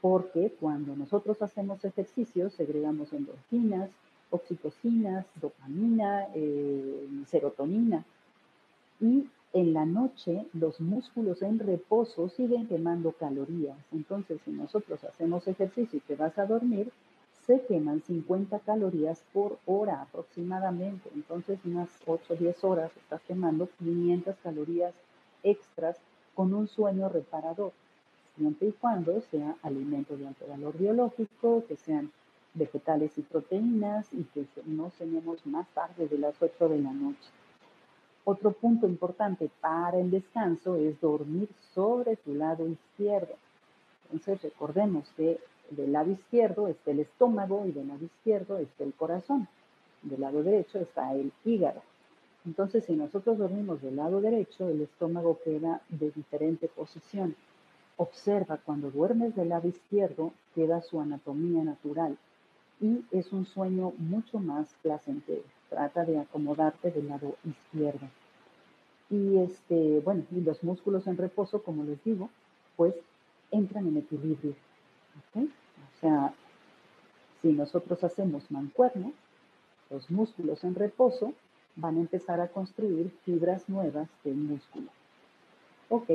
[0.00, 3.90] porque cuando nosotros hacemos ejercicio, segregamos endorfinas,
[4.30, 8.04] oxitocinas, dopamina, eh, serotonina.
[9.00, 13.76] Y en la noche los músculos en reposo siguen quemando calorías.
[13.92, 16.92] Entonces, si nosotros hacemos ejercicio y te vas a dormir,
[17.46, 21.10] se queman 50 calorías por hora aproximadamente.
[21.14, 24.94] Entonces, unas 8 o 10 horas estás quemando 500 calorías
[25.42, 25.96] extras
[26.34, 27.72] con un sueño reparador,
[28.36, 32.12] siempre y cuando sea alimento de alto valor biológico, que sean
[32.54, 37.28] vegetales y proteínas y que no cenemos más tarde de las 8 de la noche.
[38.24, 43.34] Otro punto importante para el descanso es dormir sobre tu lado izquierdo.
[44.04, 45.38] Entonces recordemos que
[45.70, 49.48] del lado izquierdo está el estómago y del lado izquierdo está el corazón.
[50.02, 51.82] Del lado derecho está el hígado.
[52.46, 57.36] Entonces, si nosotros dormimos del lado derecho, el estómago queda de diferente posición.
[57.96, 62.16] Observa cuando duermes del lado izquierdo, queda su anatomía natural
[62.80, 65.44] y es un sueño mucho más placentero.
[65.70, 68.06] Trata de acomodarte del lado izquierdo.
[69.08, 72.28] Y este, bueno, los músculos en reposo, como les digo,
[72.76, 72.94] pues
[73.50, 74.54] entran en equilibrio.
[75.34, 76.34] O sea,
[77.40, 79.12] si nosotros hacemos mancuernas,
[79.90, 81.32] los músculos en reposo
[81.76, 84.88] van a empezar a construir fibras nuevas del músculo.
[85.88, 86.10] Ok,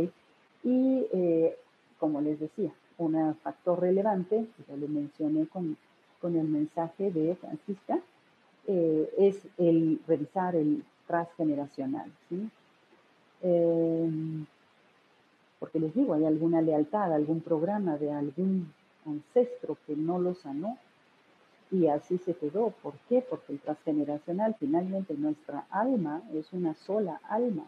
[0.63, 1.57] y eh,
[1.99, 5.77] como les decía, un factor relevante, ya lo mencioné con,
[6.21, 7.99] con el mensaje de Francisca,
[8.67, 12.11] eh, es el revisar el transgeneracional.
[12.29, 12.49] ¿sí?
[13.43, 14.09] Eh,
[15.59, 18.73] porque les digo, hay alguna lealtad, algún programa de algún
[19.05, 20.77] ancestro que no lo sanó
[21.71, 22.71] y así se quedó.
[22.81, 23.23] ¿Por qué?
[23.27, 27.65] Porque el transgeneracional, finalmente nuestra alma es una sola alma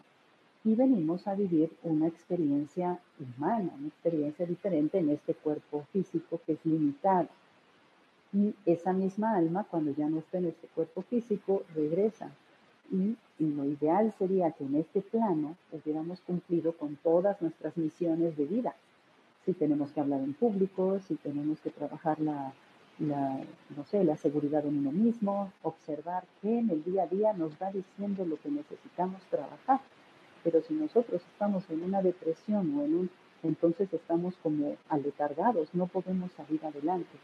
[0.64, 6.52] y venimos a vivir una experiencia humana, una experiencia diferente en este cuerpo físico que
[6.52, 7.28] es limitado.
[8.32, 12.30] Y esa misma alma, cuando ya no está en este cuerpo físico, regresa.
[12.90, 18.46] Y, lo ideal sería que en este plano hubiéramos cumplido con todas nuestras misiones de
[18.46, 18.74] vida.
[19.44, 22.52] Si tenemos que hablar en público, si tenemos que trabajar la,
[22.98, 27.52] no sé, la seguridad en uno mismo, observar que en el día a día nos
[27.62, 29.80] va diciendo lo que necesitamos trabajar.
[30.42, 33.10] Pero si nosotros estamos en una depresión o en un,
[33.44, 37.16] entonces estamos como aletargados, no podemos salir adelante.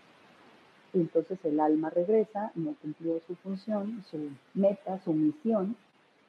[0.94, 5.76] Entonces el alma regresa, no cumplió su función, su meta, su misión,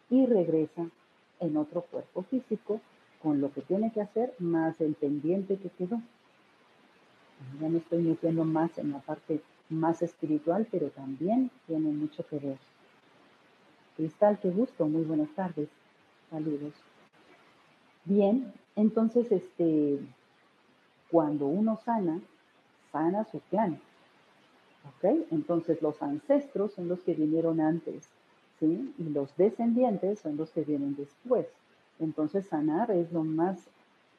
[0.09, 0.87] y regresa
[1.39, 2.81] en otro cuerpo físico
[3.21, 6.01] con lo que tiene que hacer más el pendiente que quedó.
[7.61, 12.39] Ya me estoy metiendo más en la parte más espiritual, pero también tiene mucho que
[12.39, 12.57] ver.
[13.97, 15.69] Cristal, qué gusto, muy buenas tardes.
[16.29, 16.73] Saludos.
[18.03, 19.99] Bien, entonces, este,
[21.09, 22.19] cuando uno sana,
[22.91, 23.79] sana su clan.
[24.87, 25.27] ¿Ok?
[25.31, 28.07] Entonces, los ancestros son los que vinieron antes,
[28.59, 28.93] ¿sí?
[28.97, 31.47] Y los descendientes son los que vienen después.
[31.99, 33.57] Entonces, sanar es lo más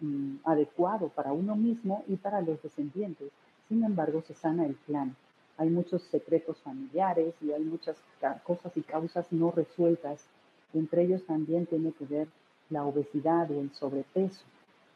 [0.00, 3.30] mm, adecuado para uno mismo y para los descendientes.
[3.68, 5.14] Sin embargo, se sana el clan.
[5.58, 7.96] Hay muchos secretos familiares y hay muchas
[8.44, 10.26] cosas y causas no resueltas
[10.74, 12.28] entre ellos también tiene que ver
[12.70, 14.44] la obesidad o el sobrepeso,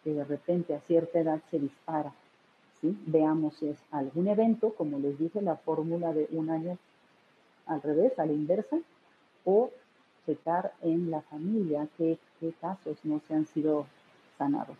[0.04, 2.12] que de repente a cierta edad se dispara.
[2.80, 2.96] ¿Sí?
[3.06, 6.78] Veamos si es algún evento, como les dije, la fórmula de un año
[7.66, 8.78] al revés, a la inversa,
[9.44, 9.70] o
[10.26, 12.18] checar en la familia qué,
[12.60, 13.86] casos no se han sido
[14.38, 14.76] sanados.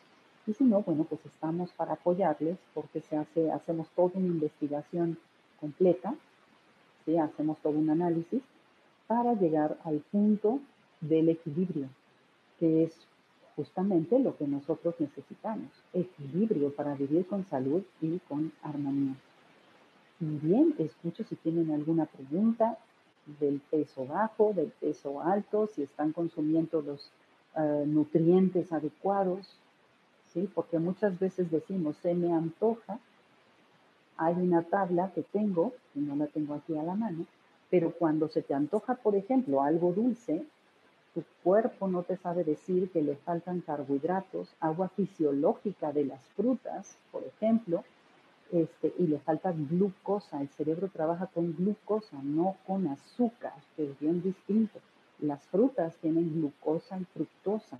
[0.47, 5.19] Y si no, bueno, pues estamos para apoyarles porque se hace, hacemos toda una investigación
[5.61, 6.15] completa,
[7.19, 8.43] hacemos todo un análisis
[9.07, 10.61] para llegar al punto
[11.01, 11.89] del equilibrio,
[12.59, 12.97] que es
[13.61, 19.15] justamente lo que nosotros necesitamos, equilibrio para vivir con salud y con armonía.
[20.19, 22.79] Y bien, escucho si tienen alguna pregunta
[23.39, 27.11] del peso bajo, del peso alto, si están consumiendo los
[27.55, 29.47] eh, nutrientes adecuados,
[30.33, 30.49] ¿sí?
[30.55, 32.99] porque muchas veces decimos, se me antoja,
[34.17, 37.27] hay una tabla que tengo, y no la tengo aquí a la mano,
[37.69, 40.47] pero cuando se te antoja, por ejemplo, algo dulce,
[41.43, 47.25] cuerpo no te sabe decir que le faltan carbohidratos, agua fisiológica de las frutas, por
[47.25, 47.85] ejemplo,
[48.53, 50.41] este, y le falta glucosa.
[50.41, 54.79] El cerebro trabaja con glucosa, no con azúcar, que es bien distinto.
[55.21, 57.79] Las frutas tienen glucosa y fructosa,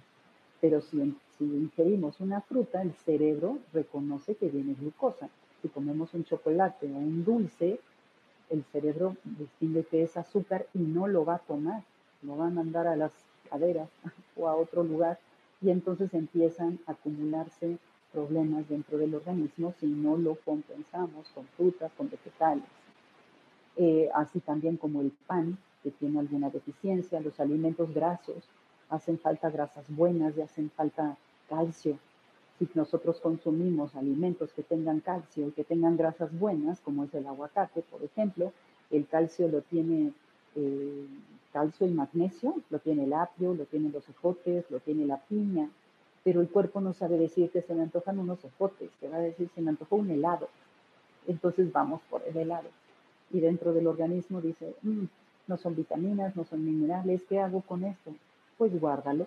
[0.61, 5.29] pero si, si ingerimos una fruta, el cerebro reconoce que viene glucosa.
[5.63, 7.81] Si comemos un chocolate o un dulce,
[8.51, 11.83] el cerebro distingue que es azúcar y no lo va a tomar
[12.23, 13.13] lo van a mandar a las
[13.51, 13.89] caderas
[14.37, 15.19] o a otro lugar
[15.61, 17.77] y entonces empiezan a acumularse
[18.13, 22.65] problemas dentro del organismo si no lo compensamos con frutas, con vegetales.
[23.77, 28.45] Eh, así también como el pan, que tiene alguna deficiencia, los alimentos grasos,
[28.89, 31.17] hacen falta grasas buenas y hacen falta
[31.49, 31.99] calcio.
[32.59, 37.27] Si nosotros consumimos alimentos que tengan calcio y que tengan grasas buenas, como es el
[37.27, 38.53] aguacate, por ejemplo,
[38.91, 40.13] el calcio lo tiene
[40.57, 41.07] eh,
[41.53, 45.69] calcio y magnesio, lo tiene el apio, lo tienen los ejotes, lo tiene la piña,
[46.23, 49.21] pero el cuerpo no sabe decir que se me antojan unos ejotes, te va a
[49.21, 50.49] decir se me antojó un helado.
[51.27, 52.69] Entonces vamos por el helado.
[53.33, 55.05] Y dentro del organismo dice, mm,
[55.47, 58.15] no son vitaminas, no son minerales, ¿qué hago con esto?
[58.59, 59.27] Pues guárdalo.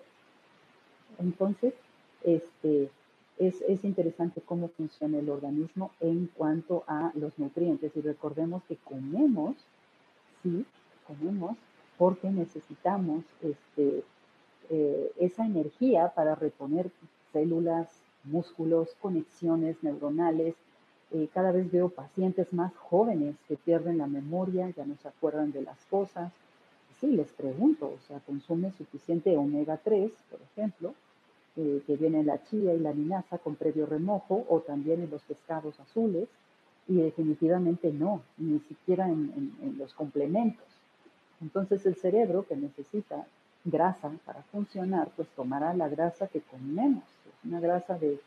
[1.18, 1.74] Entonces,
[2.22, 2.90] este,
[3.38, 7.92] es, es, interesante cómo funciona el organismo en cuanto a los nutrientes.
[7.96, 9.56] Y recordemos que comemos,
[10.42, 10.64] sí,
[11.06, 11.56] comemos
[11.98, 14.02] porque necesitamos este,
[14.70, 16.90] eh, esa energía para reponer
[17.32, 17.88] células,
[18.24, 20.54] músculos, conexiones neuronales.
[21.12, 25.52] Eh, cada vez veo pacientes más jóvenes que pierden la memoria, ya no se acuerdan
[25.52, 26.32] de las cosas.
[27.00, 30.94] Sí, les pregunto, o sea, consume suficiente omega 3, por ejemplo,
[31.56, 35.10] eh, que viene en la chía y la linaza con previo remojo, o también en
[35.10, 36.28] los pescados azules,
[36.88, 40.66] y definitivamente no, ni siquiera en los complementos.
[41.44, 43.26] Entonces el cerebro que necesita
[43.64, 47.04] grasa para funcionar, pues tomará la grasa que comemos.
[47.44, 48.18] Una grasa de,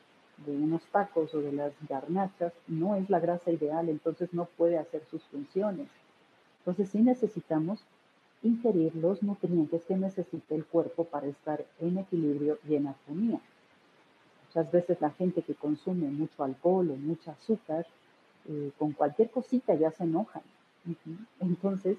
[0.46, 5.04] unos tacos o de las garnachas no es la grasa ideal, entonces no puede hacer
[5.10, 5.88] sus funciones.
[6.60, 7.80] Entonces sí necesitamos
[8.44, 13.42] ingerir los nutrientes que necesita el cuerpo para estar en equilibrio y en armonía.
[14.46, 17.88] Muchas veces la gente que consume mucho alcohol o mucho azúcar,
[18.48, 20.44] eh, con cualquier cosita ya se enojan.
[21.40, 21.98] Entonces,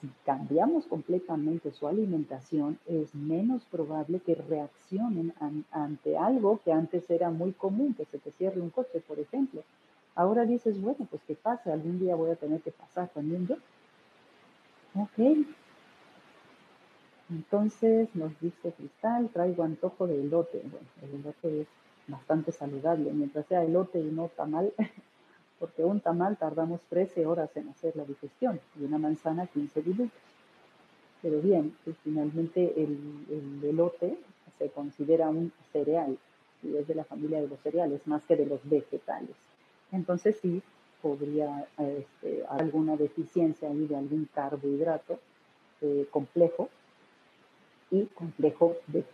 [0.00, 5.32] si cambiamos completamente su alimentación, es menos probable que reaccionen
[5.70, 9.62] ante algo que antes era muy común, que se te cierre un coche, por ejemplo.
[10.14, 13.56] Ahora dices, bueno, pues que pase, algún día voy a tener que pasar también yo.
[14.94, 15.46] Ok.
[17.28, 20.62] Entonces nos dice Cristal, traigo antojo de elote.
[20.62, 21.68] Bueno, el elote es
[22.06, 24.72] bastante saludable, mientras sea elote y no tamal,
[25.58, 30.20] porque un tamal tardamos 13 horas en hacer la digestión y una manzana 15 minutos.
[31.22, 34.18] Pero bien, pues finalmente el, elote
[34.58, 36.18] se considera un cereal
[36.62, 39.34] y es de la familia de los cereales más que de los vegetales.
[39.92, 40.62] Entonces sí,
[41.00, 45.18] podría este, alguna deficiencia ahí de algún carbohidrato
[45.80, 46.68] eh, complejo
[47.90, 49.04] y complejo B.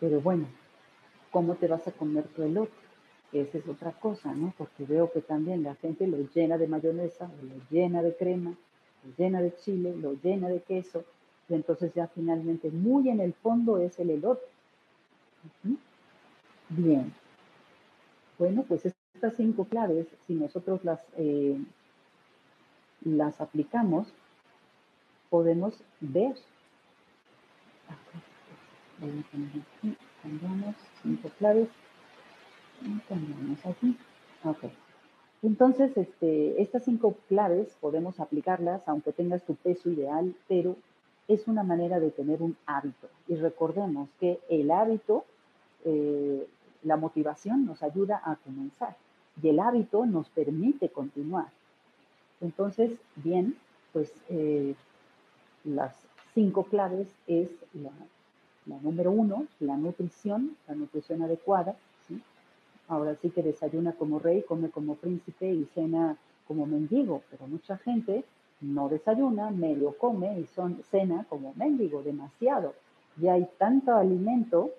[0.00, 0.46] Pero bueno,
[1.30, 2.83] ¿cómo te vas a comer tu elote?
[3.34, 4.54] Esa es otra cosa, ¿no?
[4.56, 8.54] Porque veo que también la gente lo llena de mayonesa, lo llena de crema,
[9.04, 11.04] lo llena de chile, lo llena de queso,
[11.48, 14.46] y entonces ya finalmente muy en el fondo es el elote.
[16.68, 17.12] Bien.
[18.38, 21.58] Bueno, pues estas cinco claves, si nosotros las, eh,
[23.00, 24.14] las aplicamos,
[25.28, 26.36] podemos ver.
[30.22, 31.68] Cambiamos cinco claves
[35.42, 40.76] Entonces, este, estas cinco claves podemos aplicarlas aunque tengas tu peso ideal, pero
[41.28, 43.08] es una manera de tener un hábito.
[43.28, 45.24] Y recordemos que el hábito,
[45.84, 46.46] eh,
[46.82, 48.96] la motivación nos ayuda a comenzar
[49.42, 51.48] y el hábito nos permite continuar.
[52.40, 53.56] Entonces, bien,
[53.92, 54.74] pues eh,
[55.64, 55.94] las
[56.34, 57.90] cinco claves es la,
[58.66, 61.76] la número uno, la nutrición, la nutrición adecuada,
[62.88, 66.16] Ahora sí que desayuna como rey, come como príncipe y cena
[66.46, 68.24] como mendigo, pero mucha gente
[68.60, 72.74] no desayuna, medio come y son, cena como mendigo, demasiado.
[73.20, 74.70] Y hay tanto alimento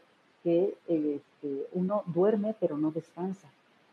[0.43, 3.47] que este, uno duerme pero no descansa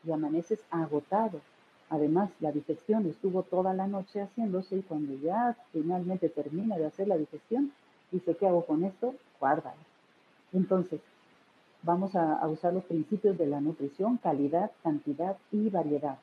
[0.04, 1.40] y amaneces agotado.
[1.88, 7.08] Además, la digestión estuvo toda la noche haciéndose y cuando ya finalmente termina de hacer
[7.08, 7.72] la digestión,
[8.10, 9.14] dice, ¿qué hago con esto?
[9.38, 9.76] Guárdalo.
[10.52, 11.00] Entonces,
[11.82, 16.18] vamos a, usar los principios de la nutrición, calidad, cantidad y variedad.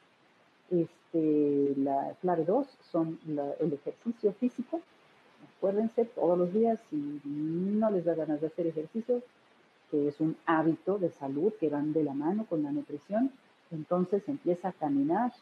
[0.69, 3.19] Este, la clave 2 son
[3.59, 4.81] el ejercicio físico.
[5.57, 9.21] Acuérdense todos los días, si no les da ganas de hacer ejercicio,
[9.91, 13.31] que es un hábito de salud que van de la mano con la nutrición,
[13.71, 15.33] entonces empieza a caminar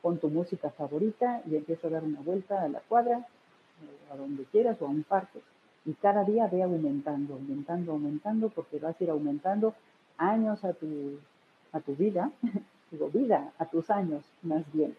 [0.00, 4.16] con tu música favorita y empieza a dar una vuelta a la cuadra, eh, a
[4.16, 5.40] donde quieras o a un parque
[5.86, 9.72] y cada día ve aumentando, aumentando, aumentando, porque vas a ir aumentando
[10.18, 11.20] años a tu,
[11.72, 12.32] a tu vida,
[12.90, 14.96] digo vida, a tus años más bien.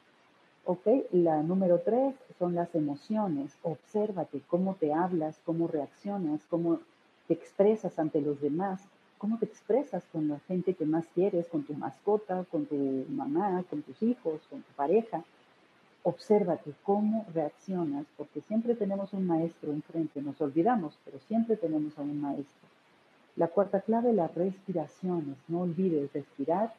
[0.64, 0.88] ¿Ok?
[1.12, 3.58] La número tres son las emociones.
[3.64, 6.80] Obsérvate cómo te hablas, cómo reaccionas, cómo
[7.28, 8.82] te expresas ante los demás,
[9.18, 13.64] cómo te expresas con la gente que más quieres, con tu mascota, con tu mamá,
[13.70, 15.24] con tus hijos, con tu pareja
[16.08, 22.02] obsérvate cómo reaccionas, porque siempre tenemos un maestro enfrente, nos olvidamos, pero siempre tenemos a
[22.02, 22.70] un maestro.
[23.36, 25.36] La cuarta clave, las respiraciones.
[25.50, 26.74] No olvides respirar.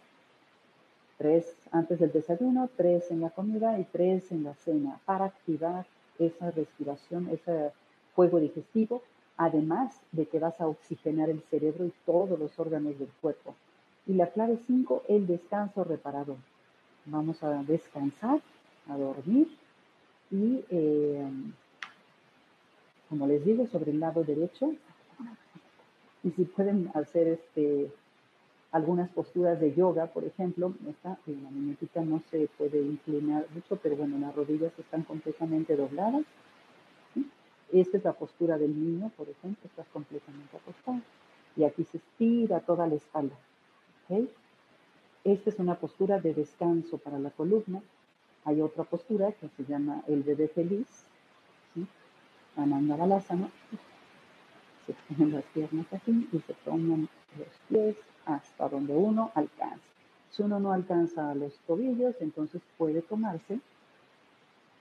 [1.19, 5.85] Tres antes del desayuno, tres en la comida y tres en la cena para activar
[6.19, 7.73] esa respiración, ese
[8.15, 9.03] fuego digestivo,
[9.37, 13.55] además de que vas a oxigenar el cerebro y todos los órganos del cuerpo.
[14.07, 16.39] Y la clave cinco, el descanso reparador.
[17.05, 18.41] Vamos a descansar
[18.89, 19.49] a dormir
[20.31, 21.27] y eh,
[23.09, 24.75] como les digo sobre el lado derecho.
[26.23, 27.91] Y si pueden hacer este
[28.71, 33.97] algunas posturas de yoga por ejemplo esta la muñequita no se puede inclinar mucho pero
[33.97, 36.23] bueno las rodillas están completamente dobladas
[37.73, 41.01] esta es la postura del niño por ejemplo estás completamente acostado.
[41.57, 43.37] Y aquí se estira toda la espalda
[45.25, 47.81] esta es una postura de descanso para la columna
[48.49, 50.87] hay otra postura que se llama el bebé feliz,
[51.75, 51.87] ¿sí?
[52.57, 53.51] Ananda Balasana.
[54.87, 59.85] Se ponen las piernas aquí y se toman los pies hasta donde uno alcanza.
[60.31, 63.61] Si uno no alcanza los tobillos, entonces puede tomarse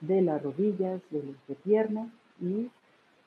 [0.00, 2.10] de las rodillas, de los de pierna
[2.40, 2.70] y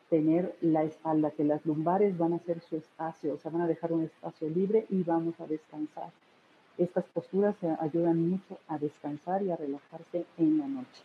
[0.10, 3.68] tener la espalda, que las lumbares van a ser su espacio, o sea, van a
[3.68, 6.10] dejar un espacio libre y vamos a descansar.
[6.78, 11.04] Estas posturas ayudan mucho a descansar y a relajarse en la noche.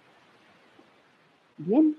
[1.59, 1.97] Bien,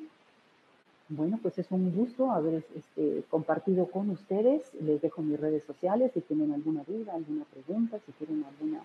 [1.10, 4.74] bueno, pues es un gusto haber este, compartido con ustedes.
[4.82, 8.82] Les dejo mis redes sociales si tienen alguna duda, alguna pregunta, si quieren alguna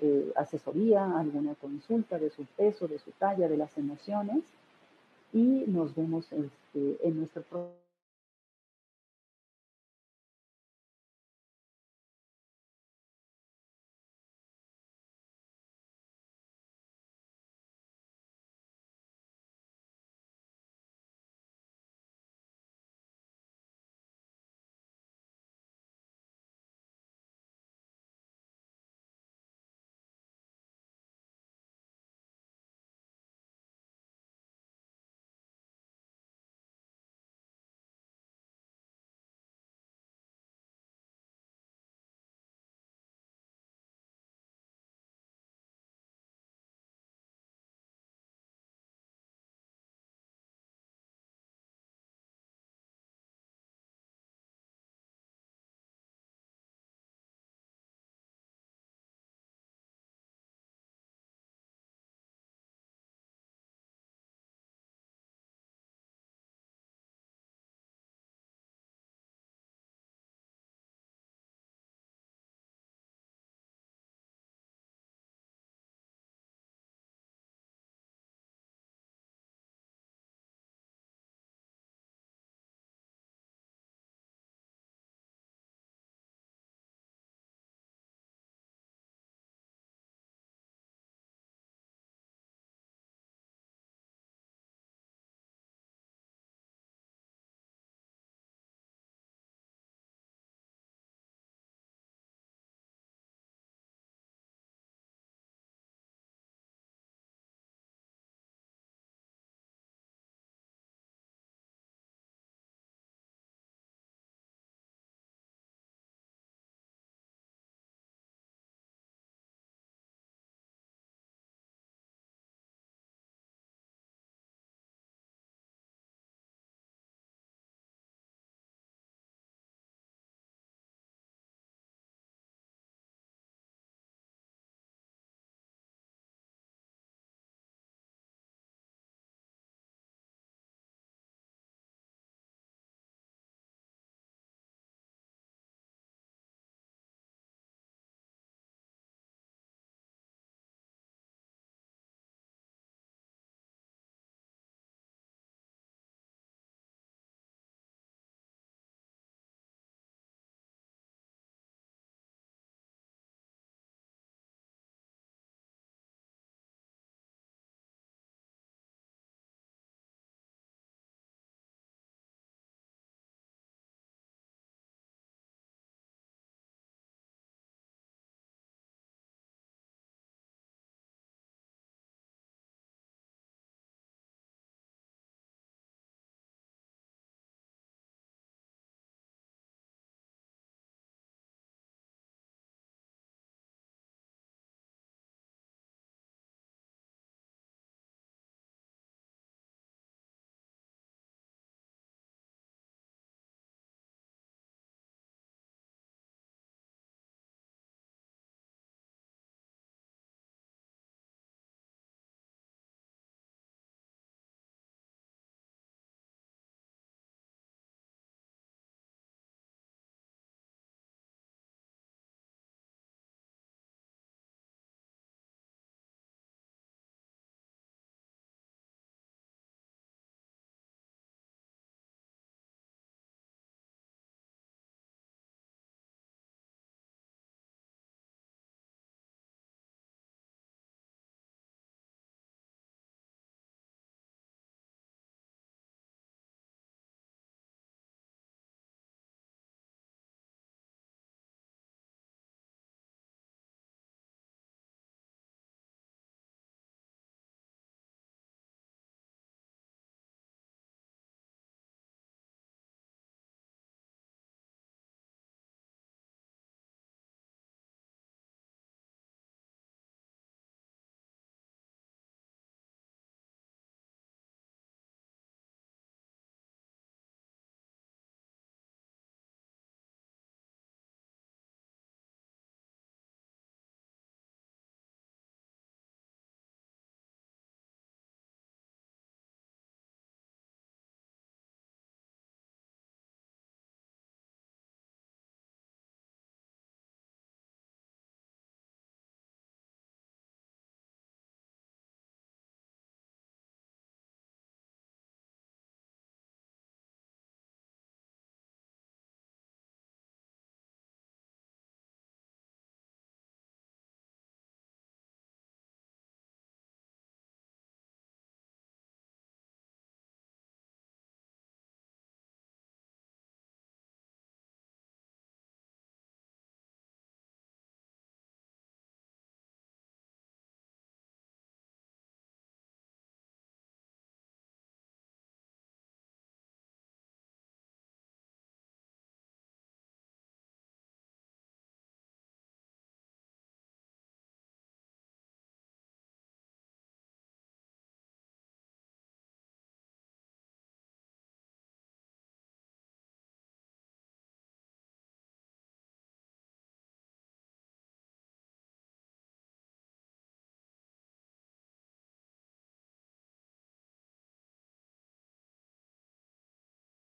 [0.00, 4.42] eh, asesoría, alguna consulta de su peso, de su talla, de las emociones.
[5.32, 7.83] Y nos vemos este, en nuestro próximo